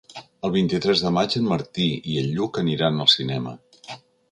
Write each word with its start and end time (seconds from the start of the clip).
El 0.47 0.53
vint-i-tres 0.53 1.03
de 1.07 1.11
maig 1.17 1.35
en 1.41 1.45
Martí 1.51 1.85
i 2.15 2.19
en 2.23 2.33
Lluc 2.39 2.59
aniran 2.65 3.01
al 3.07 3.15
cinema. 3.17 3.57